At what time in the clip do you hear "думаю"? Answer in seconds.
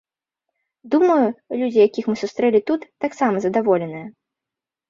0.93-1.27